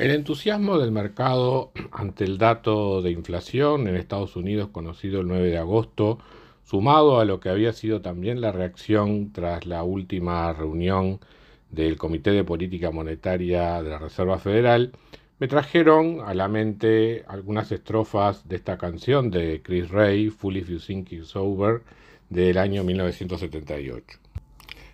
El 0.00 0.12
entusiasmo 0.12 0.78
del 0.78 0.92
mercado 0.92 1.72
ante 1.92 2.24
el 2.24 2.38
dato 2.38 3.02
de 3.02 3.10
inflación 3.10 3.86
en 3.86 3.96
Estados 3.96 4.34
Unidos 4.34 4.70
conocido 4.72 5.20
el 5.20 5.28
9 5.28 5.50
de 5.50 5.58
agosto, 5.58 6.18
sumado 6.64 7.20
a 7.20 7.26
lo 7.26 7.38
que 7.38 7.50
había 7.50 7.74
sido 7.74 8.00
también 8.00 8.40
la 8.40 8.50
reacción 8.50 9.30
tras 9.30 9.66
la 9.66 9.82
última 9.82 10.50
reunión 10.54 11.20
del 11.68 11.98
Comité 11.98 12.30
de 12.30 12.44
Política 12.44 12.90
Monetaria 12.90 13.82
de 13.82 13.90
la 13.90 13.98
Reserva 13.98 14.38
Federal, 14.38 14.92
me 15.38 15.48
trajeron 15.48 16.22
a 16.24 16.32
la 16.32 16.48
mente 16.48 17.26
algunas 17.28 17.70
estrofas 17.70 18.48
de 18.48 18.56
esta 18.56 18.78
canción 18.78 19.30
de 19.30 19.60
Chris 19.62 19.90
Ray, 19.90 20.30
Full 20.30 20.56
If 20.56 20.70
You 20.70 20.78
Think 20.78 21.12
It's 21.12 21.36
Over, 21.36 21.82
del 22.30 22.56
año 22.56 22.84
1978. 22.84 24.18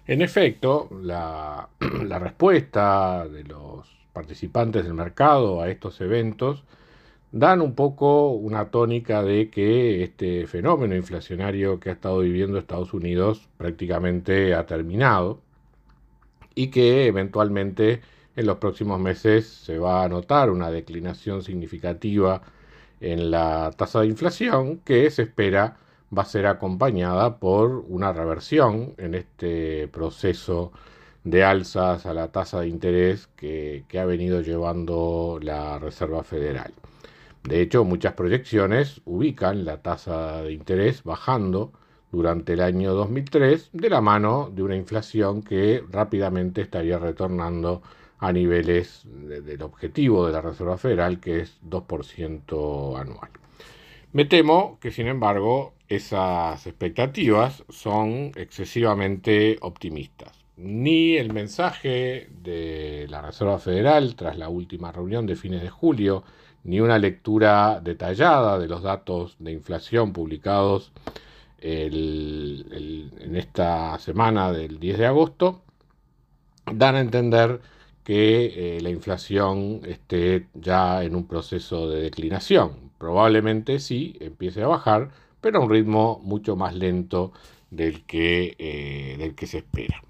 En 0.08 0.20
efecto, 0.20 0.88
la, 1.00 1.68
la 2.02 2.18
respuesta 2.18 3.28
de 3.28 3.44
los 3.44 3.95
participantes 4.16 4.84
del 4.84 4.94
mercado 4.94 5.60
a 5.60 5.68
estos 5.68 6.00
eventos 6.00 6.64
dan 7.32 7.60
un 7.60 7.74
poco 7.74 8.30
una 8.30 8.70
tónica 8.70 9.22
de 9.22 9.50
que 9.50 10.02
este 10.02 10.46
fenómeno 10.46 10.96
inflacionario 10.96 11.78
que 11.78 11.90
ha 11.90 11.92
estado 11.92 12.20
viviendo 12.20 12.58
Estados 12.58 12.94
Unidos 12.94 13.46
prácticamente 13.58 14.54
ha 14.54 14.64
terminado 14.64 15.42
y 16.54 16.68
que 16.68 17.06
eventualmente 17.06 18.00
en 18.36 18.46
los 18.46 18.56
próximos 18.56 18.98
meses 18.98 19.46
se 19.46 19.78
va 19.78 20.02
a 20.02 20.08
notar 20.08 20.50
una 20.50 20.70
declinación 20.70 21.42
significativa 21.42 22.40
en 23.00 23.30
la 23.30 23.70
tasa 23.76 24.00
de 24.00 24.06
inflación 24.06 24.78
que 24.78 25.10
se 25.10 25.24
espera 25.24 25.76
va 26.16 26.22
a 26.22 26.24
ser 26.24 26.46
acompañada 26.46 27.38
por 27.38 27.84
una 27.88 28.14
reversión 28.14 28.94
en 28.96 29.14
este 29.14 29.88
proceso 29.88 30.72
de 31.26 31.42
alzas 31.42 32.06
a 32.06 32.14
la 32.14 32.28
tasa 32.28 32.60
de 32.60 32.68
interés 32.68 33.26
que, 33.36 33.84
ha 33.98 34.04
venido 34.04 34.42
llevando 34.42 35.40
la 35.42 35.76
Reserva 35.80 36.22
Federal. 36.22 36.72
De 37.42 37.60
hecho, 37.60 37.84
muchas 37.84 38.14
proyecciones 38.14 39.00
ubican 39.04 39.64
la 39.64 39.82
tasa 39.82 40.42
de 40.44 40.52
interés 40.52 41.02
bajando 41.02 41.72
durante 42.12 42.52
el 42.52 42.60
año 42.60 42.94
2003 42.94 43.70
de 43.72 43.90
la 43.90 44.00
mano 44.00 44.52
de 44.54 44.62
una 44.62 44.76
inflación 44.76 45.42
que 45.42 45.82
rápidamente 45.90 46.60
estaría 46.60 46.96
retornando 46.98 47.82
a 48.18 48.32
niveles 48.32 49.02
del 49.04 49.62
objetivo 49.62 50.26
de 50.26 50.32
la 50.32 50.40
Reserva 50.40 50.78
Federal, 50.78 51.18
que 51.18 51.40
es 51.40 51.60
2% 51.68 53.00
anual. 53.00 53.30
Me 54.12 54.26
temo 54.26 54.78
que, 54.80 54.92
sin 54.92 55.08
embargo, 55.08 55.74
esas 55.88 56.68
expectativas 56.68 57.64
son 57.68 58.30
excesivamente 58.36 59.58
optimistas 59.60 60.45
ni 60.56 61.16
el 61.16 61.32
mensaje 61.32 62.30
de 62.42 63.06
la 63.08 63.22
Reserva 63.22 63.58
Federal 63.58 64.16
tras 64.16 64.38
la 64.38 64.48
última 64.48 64.92
reunión 64.92 65.26
de 65.26 65.36
fines 65.36 65.62
de 65.62 65.70
julio, 65.70 66.24
ni 66.64 66.80
una 66.80 66.98
lectura 66.98 67.80
detallada 67.80 68.58
de 68.58 68.68
los 68.68 68.82
datos 68.82 69.36
de 69.38 69.52
inflación 69.52 70.12
publicados 70.12 70.92
en 71.58 73.36
esta 73.36 73.98
semana 73.98 74.52
del 74.52 74.78
10 74.78 74.98
de 74.98 75.06
agosto, 75.06 75.62
dan 76.72 76.96
a 76.96 77.00
entender 77.00 77.60
que 78.04 78.76
eh, 78.76 78.80
la 78.82 78.90
inflación 78.90 79.80
esté 79.84 80.48
ya 80.54 81.02
en 81.02 81.16
un 81.16 81.26
proceso 81.26 81.88
de 81.90 82.02
declinación. 82.02 82.92
Probablemente 82.98 83.80
sí 83.80 84.16
empiece 84.20 84.62
a 84.62 84.68
bajar, 84.68 85.10
pero 85.40 85.58
a 85.58 85.64
un 85.64 85.70
ritmo 85.70 86.20
mucho 86.22 86.56
más 86.56 86.74
lento 86.74 87.32
del 87.70 88.04
que, 88.04 88.54
eh, 88.58 89.16
del 89.18 89.34
que 89.34 89.46
se 89.46 89.58
espera. 89.58 90.05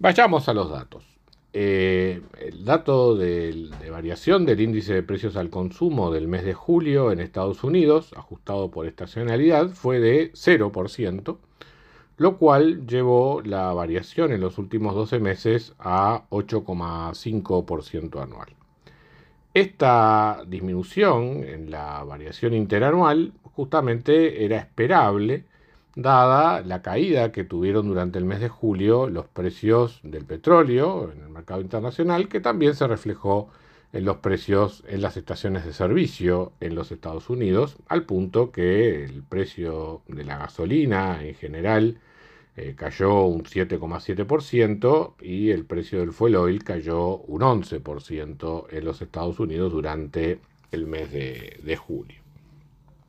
Vayamos 0.00 0.48
a 0.48 0.54
los 0.54 0.70
datos. 0.70 1.04
Eh, 1.52 2.22
el 2.40 2.64
dato 2.64 3.14
de, 3.16 3.68
variación 3.90 4.46
del 4.46 4.62
índice 4.62 4.94
de 4.94 5.02
precios 5.02 5.36
al 5.36 5.50
consumo 5.50 6.10
del 6.10 6.26
mes 6.26 6.42
de 6.42 6.54
julio 6.54 7.12
en 7.12 7.20
Estados 7.20 7.62
Unidos, 7.64 8.14
ajustado 8.16 8.70
por 8.70 8.86
estacionalidad, 8.86 9.68
fue 9.68 10.00
de 10.00 10.32
0%, 10.32 11.36
lo 12.16 12.38
cual 12.38 12.86
llevó 12.86 13.42
la 13.42 13.74
variación 13.74 14.32
en 14.32 14.40
los 14.40 14.56
últimos 14.56 14.94
12 14.94 15.18
meses 15.18 15.74
a 15.78 16.24
8,5% 16.30 18.22
anual. 18.22 18.48
Esta 19.52 20.44
disminución 20.46 21.44
en 21.44 21.70
la 21.70 22.02
variación 22.04 22.54
interanual 22.54 23.34
justamente 23.42 24.46
era 24.46 24.56
esperable 24.56 25.44
dada 25.94 26.62
la 26.62 26.82
caída 26.82 27.32
que 27.32 27.44
tuvieron 27.44 27.88
durante 27.88 28.18
el 28.18 28.24
mes 28.24 28.40
de 28.40 28.48
julio 28.48 29.08
los 29.08 29.26
precios 29.26 30.00
del 30.02 30.24
petróleo 30.24 31.10
en 31.12 31.22
el 31.22 31.28
mercado 31.28 31.60
internacional, 31.60 32.28
que 32.28 32.40
también 32.40 32.74
se 32.74 32.86
reflejó 32.86 33.48
en 33.92 34.04
los 34.04 34.18
precios 34.18 34.84
en 34.86 35.02
las 35.02 35.16
estaciones 35.16 35.64
de 35.64 35.72
servicio 35.72 36.52
en 36.60 36.74
los 36.76 36.92
Estados 36.92 37.28
Unidos, 37.28 37.76
al 37.88 38.04
punto 38.04 38.52
que 38.52 39.04
el 39.04 39.22
precio 39.22 40.02
de 40.06 40.24
la 40.24 40.38
gasolina 40.38 41.24
en 41.24 41.34
general 41.34 41.98
eh, 42.56 42.74
cayó 42.76 43.24
un 43.24 43.42
7,7% 43.42 45.14
y 45.20 45.50
el 45.50 45.64
precio 45.64 46.00
del 46.00 46.12
fuel 46.12 46.36
oil 46.36 46.62
cayó 46.62 47.16
un 47.16 47.42
11% 47.42 48.66
en 48.70 48.84
los 48.84 49.02
Estados 49.02 49.40
Unidos 49.40 49.72
durante 49.72 50.38
el 50.70 50.86
mes 50.86 51.10
de 51.10 51.76
julio. 51.76 52.20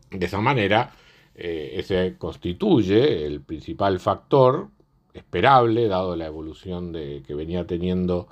De 0.10 0.26
esa 0.26 0.42
manera, 0.42 0.92
eh, 1.44 1.80
ese 1.80 2.18
constituye 2.20 3.26
el 3.26 3.42
principal 3.42 4.00
factor 4.00 4.70
esperable, 5.12 5.88
dado 5.88 6.16
la 6.16 6.28
evolución 6.28 6.92
de, 6.92 7.24
que 7.26 7.34
venía 7.34 7.66
teniendo 7.66 8.28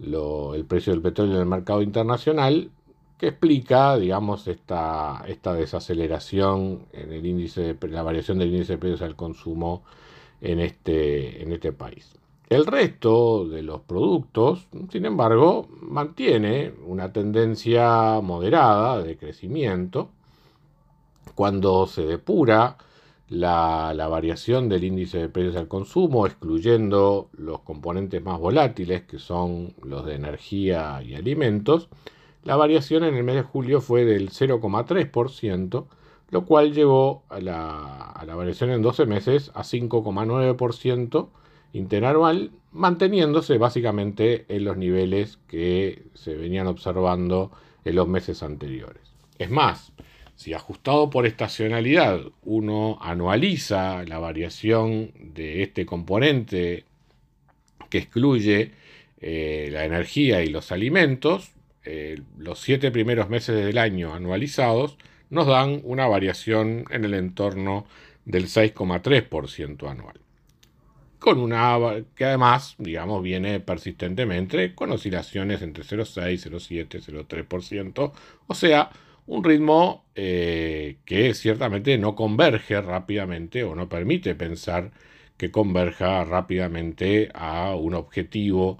el 0.00 0.64
precio 0.64 0.94
del 0.94 1.02
petróleo 1.02 1.34
en 1.34 1.40
el 1.40 1.46
mercado 1.46 1.82
internacional, 1.82 2.70
que 3.18 3.28
explica, 3.28 3.98
digamos, 3.98 4.48
esta, 4.48 5.22
esta 5.28 5.52
desaceleración 5.52 6.86
en 6.94 7.12
el 7.12 7.26
índice 7.26 7.74
de, 7.74 7.88
la 7.88 8.02
variación 8.02 8.38
del 8.38 8.54
índice 8.54 8.72
de 8.72 8.78
precios 8.78 9.02
al 9.02 9.16
consumo 9.16 9.84
en 10.40 10.60
este, 10.60 11.42
en 11.42 11.52
este 11.52 11.72
país. 11.72 12.14
El 12.48 12.64
resto 12.64 13.46
de 13.46 13.62
los 13.62 13.82
productos, 13.82 14.66
sin 14.90 15.04
embargo, 15.04 15.68
mantiene 15.82 16.72
una 16.86 17.12
tendencia 17.12 18.20
moderada 18.22 19.02
de 19.02 19.18
crecimiento, 19.18 20.08
cuando 21.34 21.86
se 21.86 22.02
depura 22.02 22.76
la, 23.28 24.08
variación 24.08 24.68
del 24.68 24.84
índice 24.84 25.18
de 25.18 25.28
precios 25.28 25.56
al 25.56 25.68
consumo, 25.68 26.26
excluyendo 26.26 27.28
los 27.36 27.60
componentes 27.60 28.22
más 28.22 28.38
volátiles, 28.38 29.02
que 29.02 29.18
son 29.18 29.74
los 29.82 30.06
de 30.06 30.14
energía 30.14 31.02
y 31.02 31.14
alimentos, 31.14 31.88
la 32.44 32.56
variación 32.56 33.04
en 33.04 33.14
el 33.16 33.24
mes 33.24 33.36
de 33.36 33.42
julio 33.42 33.80
fue 33.80 34.04
del 34.04 34.30
0,3%, 34.30 35.86
lo 36.30 36.44
cual 36.44 36.72
llevó 36.72 37.24
a 37.28 37.40
la, 37.40 38.10
a 38.10 38.24
la, 38.24 38.34
variación 38.34 38.70
en 38.70 38.82
12 38.82 39.06
meses 39.06 39.50
a 39.54 39.62
5,9% 39.62 41.28
interanual, 41.72 42.52
manteniéndose 42.72 43.58
básicamente 43.58 44.46
en 44.48 44.64
los 44.64 44.76
niveles 44.76 45.38
que 45.48 46.04
se 46.14 46.34
venían 46.34 46.66
observando 46.66 47.50
en 47.84 47.96
los 47.96 48.08
meses 48.08 48.42
anteriores. 48.42 49.02
Es 49.38 49.50
más, 49.50 49.92
si 50.36 50.52
ajustado 50.52 51.10
por 51.10 51.26
estacionalidad 51.26 52.20
uno 52.44 52.98
anualiza 53.00 54.04
la 54.04 54.18
variación 54.18 55.10
de 55.18 55.62
este 55.62 55.86
componente 55.86 56.84
que 57.88 57.98
excluye 57.98 58.72
eh, 59.20 59.70
la 59.72 59.84
energía 59.84 60.44
y 60.44 60.48
los 60.48 60.72
alimentos, 60.72 61.52
eh, 61.84 62.20
los 62.36 62.60
siete 62.60 62.90
primeros 62.90 63.30
meses 63.30 63.56
del 63.56 63.78
año 63.78 64.14
anualizados 64.14 64.98
nos 65.30 65.46
dan 65.46 65.80
una 65.84 66.06
variación 66.06 66.84
en 66.90 67.04
el 67.04 67.14
entorno 67.14 67.86
del 68.24 68.46
6,3% 68.46 69.88
anual. 69.90 70.20
con 71.18 71.38
una 71.40 72.04
que 72.14 72.24
además, 72.24 72.76
digamos, 72.78 73.22
viene 73.22 73.58
persistentemente 73.58 74.74
con 74.74 74.92
oscilaciones 74.92 75.62
entre 75.62 75.82
0,6, 75.82 76.50
0,7, 76.50 77.26
0,3%, 77.26 78.12
o 78.46 78.54
sea, 78.54 78.90
un 79.26 79.44
ritmo 79.44 80.04
eh, 80.14 80.98
que 81.04 81.34
ciertamente 81.34 81.98
no 81.98 82.14
converge 82.14 82.80
rápidamente 82.80 83.64
o 83.64 83.74
no 83.74 83.88
permite 83.88 84.34
pensar 84.34 84.92
que 85.36 85.50
converja 85.50 86.24
rápidamente 86.24 87.30
a 87.34 87.74
un 87.74 87.94
objetivo 87.94 88.78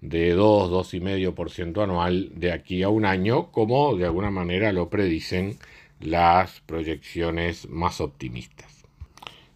de 0.00 0.32
2, 0.32 0.70
2,5% 0.70 1.82
anual 1.82 2.30
de 2.34 2.52
aquí 2.52 2.82
a 2.82 2.90
un 2.90 3.06
año, 3.06 3.50
como 3.50 3.96
de 3.96 4.04
alguna 4.04 4.30
manera 4.30 4.72
lo 4.72 4.90
predicen 4.90 5.56
las 6.00 6.60
proyecciones 6.60 7.68
más 7.70 8.00
optimistas. 8.00 8.84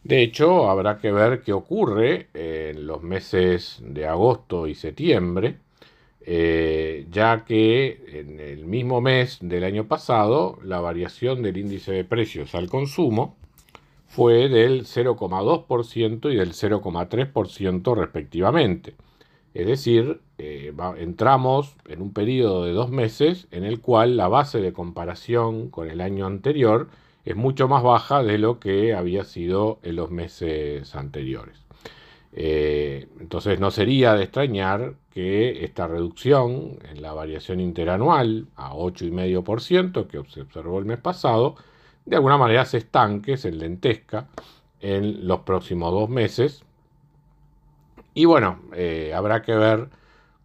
De 0.05 0.23
hecho, 0.23 0.71
habrá 0.71 0.99
que 0.99 1.13
ver 1.13 1.43
qué 1.43 1.53
ocurre 1.53 2.29
en 2.33 2.87
los 2.87 3.03
meses 3.03 3.79
de 3.83 4.07
agosto 4.07 4.67
y 4.67 4.75
septiembre, 4.75 5.57
eh, 6.31 7.07
ya 7.11 7.47
que 7.47 8.05
en 8.13 8.39
el 8.39 8.67
mismo 8.67 9.01
mes 9.01 9.39
del 9.41 9.65
año 9.65 9.89
pasado 9.89 10.59
la 10.63 10.79
variación 10.79 11.43
del 11.43 11.57
índice 11.57 11.93
de 11.93 12.05
precios 12.05 12.55
al 12.55 12.69
consumo 12.69 13.39
fue 14.07 14.51
del 14.51 14.85
0,2% 14.85 16.31
y 16.31 16.37
del 16.37 16.53
0,3% 16.53 17.97
respectivamente. 17.97 18.95
Es 19.55 19.67
decir, 19.67 20.21
eh, 20.37 20.75
entramos 20.99 21.75
en 21.89 22.03
un 22.03 22.13
periodo 22.13 22.67
de 22.67 22.73
dos 22.73 22.91
meses 22.91 23.49
en 23.51 23.65
el 23.65 23.81
cual 23.81 24.19
la 24.19 24.29
base 24.29 24.61
de 24.61 24.75
comparación 24.75 25.71
con 25.71 25.89
el 25.89 26.03
año 26.03 26.27
anterior 26.27 26.89
es 27.25 27.37
mucho 27.37 27.69
más 27.69 27.83
baja 27.83 28.23
de 28.23 28.37
lo 28.37 28.61
que 28.61 28.93
había 28.93 29.25
sido 29.25 29.79
en 29.83 29.97
los 29.97 30.11
meses 30.11 30.95
anteriores. 30.95 31.65
Eh, 32.33 33.09
entonces 33.21 33.59
no 33.59 33.71
sería 33.71 34.15
de 34.15 34.25
extrañar 34.25 34.95
que 35.11 35.65
esta 35.65 35.87
reducción 35.87 36.79
en 36.91 37.03
la 37.03 37.13
variación 37.13 37.61
interanual 37.61 38.49
a 38.57 38.75
8,5% 38.75 40.07
que 40.07 40.23
se 40.31 40.43
observó 40.43 40.79
el 40.79 40.85
mes 40.85 40.99
pasado, 40.99 41.57
de 42.05 42.17
alguna 42.17 42.39
manera 42.39 42.65
se 42.65 42.79
estanque, 42.79 43.37
se 43.37 43.51
lentezca 43.53 44.29
en 44.81 45.27
los 45.27 45.41
próximos 45.41 45.93
dos 45.93 46.09
meses. 46.09 46.65
Y 48.15 48.25
bueno, 48.25 48.61
eh, 48.75 49.13
habrá 49.15 49.43
que 49.43 49.55
ver 49.55 49.89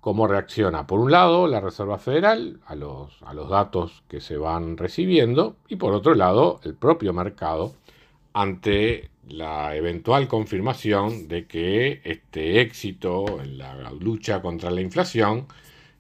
cómo 0.02 0.28
reacciona, 0.28 0.86
por 0.86 1.00
un 1.00 1.12
lado, 1.12 1.48
la 1.48 1.62
Reserva 1.62 1.98
Federal 1.98 2.60
a 2.66 2.76
los, 2.76 3.22
a 3.24 3.34
los 3.34 3.50
datos 3.50 4.04
que 4.10 4.20
se 4.20 4.38
van 4.38 4.78
recibiendo 4.78 5.56
y 5.70 5.78
por 5.78 5.94
otro 5.94 6.14
lado, 6.14 6.60
el 6.64 6.76
propio 6.76 7.14
mercado 7.14 7.74
ante 8.34 9.10
la 9.28 9.76
eventual 9.76 10.28
confirmación 10.28 11.28
de 11.28 11.48
que 11.48 12.02
este 12.04 12.62
éxito 12.62 13.42
en 13.42 13.58
la 13.58 13.92
lucha 13.92 14.42
contra 14.42 14.70
la 14.72 14.82
inflación 14.82 15.48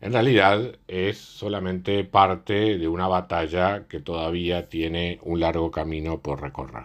en 0.03 0.11
realidad 0.11 0.75
es 0.89 1.17
solamente 1.17 2.03
parte 2.03 2.77
de 2.77 2.87
una 2.89 3.07
batalla 3.07 3.87
que 3.87 4.01
todavía 4.01 4.67
tiene 4.67 5.17
un 5.23 5.39
largo 5.39 5.71
camino 5.71 6.19
por 6.19 6.41
recorrer. 6.41 6.83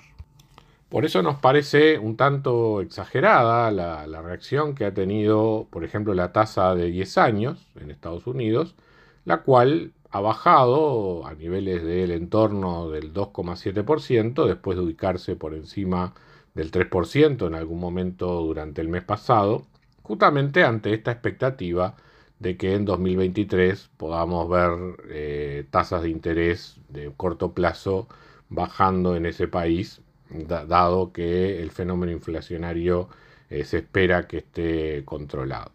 Por 0.89 1.05
eso 1.05 1.21
nos 1.21 1.37
parece 1.41 1.99
un 1.99 2.17
tanto 2.17 2.81
exagerada 2.81 3.73
la, 3.73 4.23
reacción 4.23 4.77
que 4.77 4.85
ha 4.85 4.95
tenido, 4.95 5.67
por 5.71 5.83
ejemplo, 5.83 6.15
la 6.15 6.33
tasa 6.33 6.77
de 6.77 6.93
10 6.93 7.19
años 7.19 7.67
en 7.81 7.91
Estados 7.91 8.25
Unidos, 8.29 8.77
la 9.25 9.43
cual 9.43 9.91
ha 10.11 10.21
bajado 10.21 11.27
a 11.27 11.35
niveles 11.35 11.83
del 11.83 12.11
entorno 12.13 12.91
del 12.91 13.13
2,7% 13.13 14.47
después 14.47 14.77
de 14.77 14.85
ubicarse 14.85 15.37
por 15.37 15.55
encima 15.55 16.15
del 16.55 16.71
3% 16.71 17.47
en 17.47 17.55
algún 17.55 17.81
momento 17.81 18.43
durante 18.43 18.81
el 18.81 18.89
mes 18.89 19.05
pasado, 19.05 19.67
justamente 20.03 20.65
ante 20.65 20.95
esta 20.95 21.13
expectativa 21.13 21.97
de 22.39 22.57
que 22.57 22.75
en 22.75 22.85
2023 22.85 23.91
podamos 23.97 24.49
ver 24.49 24.71
eh, 25.11 25.67
tasas 25.71 26.03
de 26.03 26.11
interés 26.11 26.79
de 26.89 27.13
corto 27.17 27.53
plazo 27.53 28.09
bajando 28.49 29.17
en 29.17 29.27
ese 29.27 29.49
país 29.49 30.01
dado 30.31 31.13
que 31.13 31.63
el 31.63 31.71
fenómeno 31.71 32.13
inflacionario 32.13 33.09
eh, 33.51 33.65
se 33.65 33.79
espera 33.79 34.27
que 34.27 34.39
esté 34.39 35.05
controlado. 35.05 35.73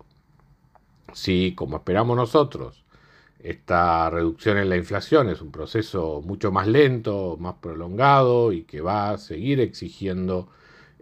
Si, 1.13 1.53
como 1.55 1.77
esperamos 1.77 2.15
nosotros, 2.17 2.82
esta 3.43 4.09
reducción 4.09 4.57
en 4.57 4.69
la 4.69 4.77
inflación 4.77 5.29
es 5.29 5.41
un 5.41 5.51
proceso 5.51 6.21
mucho 6.25 6.51
más 6.51 6.67
lento, 6.67 7.37
más 7.39 7.55
prolongado 7.55 8.53
y 8.53 8.63
que 8.63 8.81
va 8.81 9.11
a 9.11 9.17
seguir 9.17 9.59
exigiendo 9.59 10.49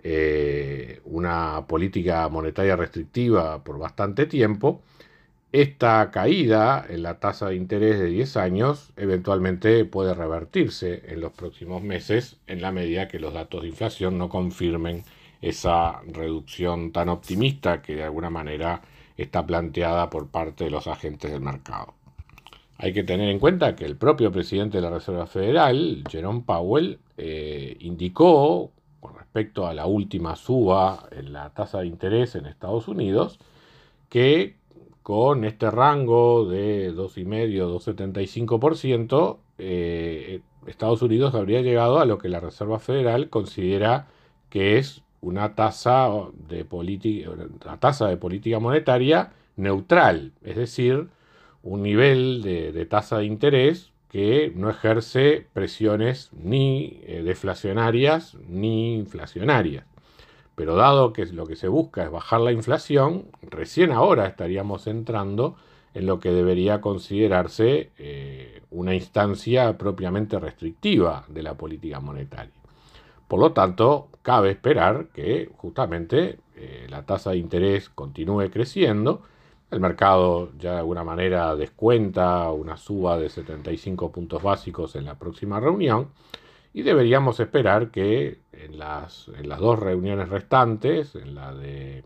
eh, 0.04 1.02
una 1.06 1.66
política 1.68 2.28
monetaria 2.30 2.76
restrictiva 2.76 3.64
por 3.64 3.78
bastante 3.78 4.26
tiempo, 4.26 4.82
esta 5.52 6.10
caída 6.12 6.86
en 6.90 7.04
la 7.04 7.20
tasa 7.20 7.50
de 7.50 7.56
interés 7.56 8.00
de 8.00 8.08
10 8.08 8.38
años 8.38 8.94
eventualmente 8.96 9.86
puede 9.86 10.14
revertirse 10.14 11.04
en 11.08 11.22
los 11.22 11.34
próximos 11.34 11.84
meses 11.84 12.38
en 12.48 12.62
la 12.62 12.72
medida 12.72 13.08
que 13.08 13.20
los 13.20 13.34
datos 13.34 13.62
de 13.62 13.68
inflación 13.68 14.18
no 14.18 14.30
confirmen 14.30 15.04
esa 15.42 16.02
reducción 16.08 16.92
tan 16.92 17.10
optimista 17.10 17.82
que 17.82 17.96
de 17.96 18.04
alguna 18.04 18.30
manera 18.30 18.82
está 19.18 19.46
planteada 19.46 20.10
por 20.10 20.30
parte 20.30 20.64
de 20.66 20.72
los 20.72 20.88
agentes 20.88 21.32
del 21.32 21.42
mercado. 21.42 22.01
Hay 22.82 22.92
que 22.94 23.04
tener 23.04 23.30
en 23.30 23.38
cuenta 23.38 23.76
que 23.76 23.86
el 23.86 23.96
propio 23.96 24.32
presidente 24.32 24.80
de 24.80 24.82
la 24.82 24.90
Reserva 24.90 25.28
Federal, 25.28 26.04
Jerome 26.10 26.42
Powell, 26.44 26.98
eh, 27.16 27.78
indicó 27.80 28.72
con 29.00 29.16
respecto 29.16 29.68
a 29.68 29.76
la 29.76 29.86
última 29.86 30.36
suba 30.36 31.08
en 31.12 31.32
la 31.32 31.52
tasa 31.52 31.82
de 31.82 31.86
interés 31.86 32.34
en 32.34 32.48
Estados 32.48 32.88
Unidos 32.88 33.38
que 34.10 34.56
con 35.04 35.46
este 35.46 35.70
rango 35.70 36.46
de 36.46 36.92
2,5-2,75%, 36.96 39.38
eh, 39.60 40.42
Estados 40.66 41.04
Unidos 41.04 41.36
habría 41.36 41.62
llegado 41.62 42.00
a 42.00 42.06
lo 42.06 42.18
que 42.18 42.30
la 42.30 42.40
Reserva 42.40 42.80
Federal 42.80 43.30
considera 43.30 44.08
que 44.50 44.80
es 44.80 45.04
una 45.22 45.54
tasa 45.54 46.10
de, 46.50 46.66
una 47.62 47.80
tasa 47.80 48.08
de 48.08 48.18
política 48.18 48.60
monetaria 48.60 49.34
neutral, 49.56 50.32
es 50.44 50.56
decir, 50.56 51.10
un 51.64 51.84
nivel 51.84 52.42
de, 52.42 52.86
tasa 52.86 53.20
de 53.20 53.26
interés 53.26 53.92
que 54.10 54.52
no 54.56 54.70
ejerce 54.70 55.48
presiones 55.54 56.32
ni 56.34 57.02
eh, 57.04 57.22
deflacionarias 57.24 58.36
ni 58.48 58.96
inflacionarias. 58.96 59.86
Pero 60.56 60.76
dado 60.76 61.14
que 61.14 61.26
lo 61.28 61.46
que 61.46 61.56
se 61.56 61.68
busca 61.70 62.04
es 62.04 62.12
bajar 62.12 62.42
la 62.42 62.52
inflación, 62.52 63.26
recién 63.42 63.92
ahora 63.92 64.28
estaríamos 64.28 64.88
entrando 64.88 65.56
en 65.94 66.06
lo 66.06 66.20
que 66.20 66.32
debería 66.32 66.82
considerarse 66.82 67.92
eh, 67.98 68.62
una 68.70 68.96
instancia 68.96 69.78
propiamente 69.78 70.40
restrictiva 70.40 71.26
de 71.28 71.44
la 71.44 71.56
política 71.56 72.00
monetaria. 72.00 72.54
Por 73.28 73.40
lo 73.40 73.54
tanto, 73.54 74.10
cabe 74.22 74.52
esperar 74.52 75.08
que 75.14 75.50
justamente 75.56 76.40
eh, 76.56 76.86
la 76.90 77.04
tasa 77.06 77.32
de 77.32 77.38
interés 77.38 77.90
continúe 77.90 78.50
creciendo. 78.50 79.22
El 79.72 79.80
mercado 79.80 80.52
ya 80.60 80.74
de 80.74 80.80
alguna 80.80 81.06
manera 81.06 81.56
descuenta 81.56 82.52
una 82.52 82.76
suba 82.76 83.18
de 83.18 83.30
75 83.30 84.12
puntos 84.12 84.44
básicos 84.44 84.98
en 84.98 85.06
la 85.06 85.18
próxima 85.18 85.62
reunión 85.62 86.10
y 86.74 86.82
deberíamos 86.82 87.40
esperar 87.40 87.90
que 87.90 88.40
en 88.52 88.78
las, 88.78 89.30
en 89.38 89.48
las 89.48 89.60
dos 89.60 89.80
reuniones 89.80 90.28
restantes, 90.28 91.16
en, 91.16 91.36
la 91.36 91.54
de, 91.54 92.04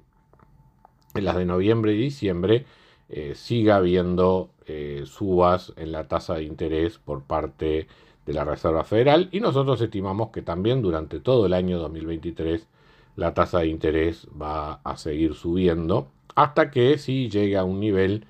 en 1.16 1.26
las 1.26 1.36
de 1.36 1.46
noviembre 1.46 1.94
y 1.94 1.98
diciembre, 1.98 2.66
eh, 3.10 3.34
siga 3.34 3.78
habiendo 3.78 4.52
eh, 4.68 5.04
subas 5.06 5.74
en 5.76 5.92
la 5.92 6.08
tasa 6.08 6.36
de 6.36 6.44
interés 6.44 7.00
por 7.00 7.24
parte 7.24 7.88
de 8.28 8.34
la 8.34 8.44
Reserva 8.44 8.84
Federal 8.84 9.30
y 9.32 9.40
nosotros 9.40 9.82
estimamos 9.82 10.30
que 10.30 10.44
también 10.44 10.84
durante 10.84 11.20
todo 11.20 11.48
el 11.48 11.54
año 11.54 11.80
2023 11.80 12.68
la 13.16 13.34
tasa 13.34 13.60
de 13.60 13.68
interés 13.68 14.28
va 14.40 14.82
a 14.84 14.98
seguir 14.98 15.34
subiendo 15.34 16.12
hasta 16.36 16.70
que 16.72 16.98
si 16.98 17.30
llegue 17.30 17.58
a 17.58 17.64
un 17.64 17.80
nivel 17.80 18.26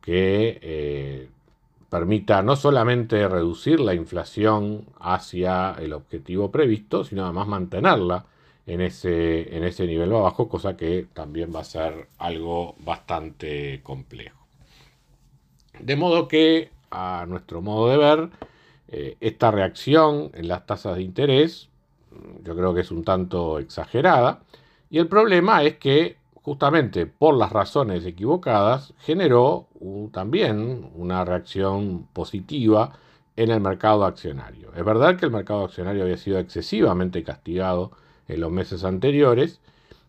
que 0.00 0.58
eh, 0.62 1.28
permita 1.90 2.42
no 2.42 2.56
solamente 2.56 3.28
reducir 3.28 3.80
la 3.80 3.94
inflación 3.94 4.86
hacia 5.00 5.72
el 5.78 5.92
objetivo 5.92 6.50
previsto, 6.50 7.04
sino 7.04 7.24
además 7.24 7.48
mantenerla 7.48 8.26
en 8.66 8.80
ese, 8.80 9.56
en 9.56 9.64
ese 9.64 9.86
nivel 9.86 10.10
más 10.10 10.22
bajo, 10.22 10.48
cosa 10.48 10.76
que 10.76 11.06
también 11.12 11.52
va 11.54 11.60
a 11.60 11.64
ser 11.64 12.08
algo 12.18 12.76
bastante 12.80 13.80
complejo. 13.82 14.38
De 15.80 15.96
modo 15.96 16.28
que, 16.28 16.70
a 16.90 17.26
nuestro 17.28 17.62
modo 17.62 17.88
de 17.88 17.96
ver, 17.96 18.30
eh, 18.88 19.16
esta 19.20 19.50
reacción 19.50 20.30
en 20.34 20.48
las 20.48 20.66
tasas 20.66 20.96
de 20.96 21.02
interés 21.02 21.68
yo 22.44 22.56
creo 22.56 22.74
que 22.74 22.80
es 22.80 22.90
un 22.90 23.04
tanto 23.04 23.58
exagerada, 23.58 24.42
y 24.90 24.98
el 24.98 25.08
problema 25.08 25.62
es 25.62 25.76
que 25.76 26.16
justamente 26.48 27.04
por 27.04 27.36
las 27.36 27.52
razones 27.52 28.06
equivocadas, 28.06 28.94
generó 29.00 29.66
también 30.12 30.90
una 30.94 31.22
reacción 31.22 32.08
positiva 32.14 32.92
en 33.36 33.50
el 33.50 33.60
mercado 33.60 34.06
accionario. 34.06 34.70
Es 34.74 34.82
verdad 34.82 35.18
que 35.18 35.26
el 35.26 35.30
mercado 35.30 35.64
accionario 35.64 36.04
había 36.04 36.16
sido 36.16 36.38
excesivamente 36.38 37.22
castigado 37.22 37.90
en 38.28 38.40
los 38.40 38.50
meses 38.50 38.82
anteriores 38.82 39.60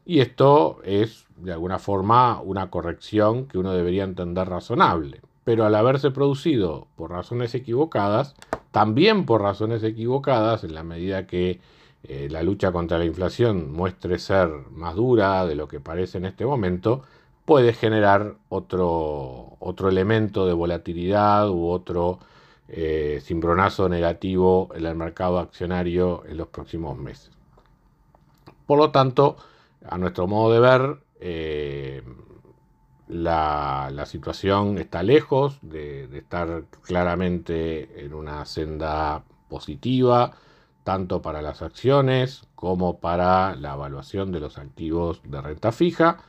Y 0.05 0.21
esto 0.21 0.79
es, 0.85 1.25
de 1.35 1.51
alguna 1.51 1.77
forma, 1.77 2.39
una 2.41 2.69
corrección 2.69 3.45
que 3.47 3.57
uno 3.57 3.73
debería 3.73 4.05
entender 4.05 4.47
razonable. 4.47 5.19
Pero 5.43 5.65
al 5.65 5.75
haberse 5.75 6.09
producido 6.09 6.87
por 6.95 7.11
razones 7.11 7.53
equivocadas, 7.53 8.33
también 8.71 9.25
por 9.25 9.41
razones 9.41 9.83
equivocadas, 9.83 10.63
en 10.63 10.73
la 10.73 10.83
medida 10.83 11.27
que 11.27 11.59
eh, 12.03 12.27
la 12.29 12.43
lucha 12.43 12.71
contra 12.71 12.97
la 12.97 13.05
inflación 13.05 13.71
muestre 13.71 14.19
ser 14.19 14.49
más 14.71 14.95
dura 14.95 15.45
de 15.45 15.55
lo 15.55 15.67
que 15.67 15.79
parece 15.79 16.17
en 16.17 16.25
este 16.25 16.45
momento, 16.45 17.03
puede 17.45 17.73
generar 17.73 18.35
otro, 18.49 19.57
otro 19.59 19.89
elemento 19.89 20.45
de 20.45 20.53
volatilidad 20.53 21.49
u 21.49 21.67
otro 21.67 22.19
eh, 22.67 23.19
cimbronazo 23.23 23.89
negativo 23.89 24.69
en 24.75 24.85
el 24.85 24.95
mercado 24.95 25.39
accionario 25.39 26.23
en 26.27 26.37
los 26.37 26.47
próximos 26.49 26.97
meses. 26.97 27.31
Por 28.67 28.77
lo 28.77 28.91
tanto, 28.91 29.37
a 29.83 29.97
nuestro 29.97 30.27
modo 30.27 30.53
de 30.53 30.59
ver, 30.59 30.99
eh, 31.19 32.03
la, 33.07 34.05
situación 34.05 34.77
está 34.77 35.01
lejos 35.01 35.57
de, 35.63 36.03
estar 36.17 36.65
claramente 36.83 38.05
en 38.05 38.13
una 38.13 38.45
senda 38.45 39.23
positiva, 39.49 40.33
tanto 40.89 41.21
para 41.21 41.43
las 41.43 41.61
acciones 41.61 42.47
como 42.55 42.97
para 42.97 43.55
la 43.55 43.75
evaluación 43.75 44.31
de 44.31 44.39
los 44.39 44.57
activos 44.57 45.21
de 45.23 45.39
renta 45.39 45.71
fija. 45.71 46.23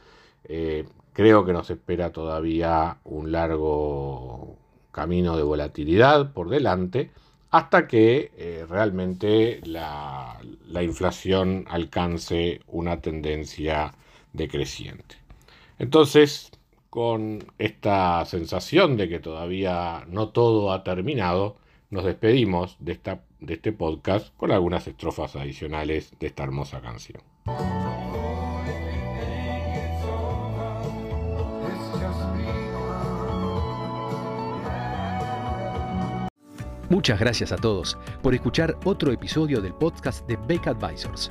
Eh, 0.45 0.87
creo 1.15 1.47
que 1.47 1.55
nos 1.55 1.71
espera 1.71 2.13
todavía 2.13 2.99
un 3.05 3.33
largo 3.33 4.59
camino 4.93 5.39
de 5.39 5.45
volatilidad 5.45 6.35
por 6.35 6.51
delante 6.51 7.11
hasta 7.51 7.89
que 7.89 8.33
eh, 8.37 8.67
realmente 8.69 9.63
la, 9.65 10.39
la, 10.67 10.83
inflación 10.83 11.65
alcance 11.67 12.61
una 12.67 13.01
tendencia 13.01 13.95
decreciente. 14.35 15.15
Entonces, 15.79 16.51
con 16.91 17.43
esta 17.57 18.27
sensación 18.27 18.99
de 18.99 19.09
que 19.09 19.21
todavía 19.21 20.05
no 20.07 20.29
todo 20.29 20.71
ha 20.71 20.85
terminado, 20.85 21.57
nos 21.89 22.05
despedimos 22.05 22.77
de, 22.79 22.93
esta, 22.93 23.23
de 23.41 23.55
este 23.55 23.73
podcast 23.73 24.35
con 24.37 24.53
algunas 24.53 24.87
estrofas 24.87 25.37
adicionales 25.37 26.15
de 26.19 26.27
esta 26.27 26.45
hermosa 26.45 26.81
canción. 26.81 27.23
Muchas 36.91 37.21
gracias 37.21 37.53
a 37.53 37.57
todos 37.57 37.97
por 38.21 38.35
escuchar 38.35 38.77
otro 38.85 39.13
episodio 39.13 39.61
del 39.61 39.75
podcast 39.75 40.27
de 40.27 40.37
Beck 40.49 40.67
Advisors. 40.67 41.31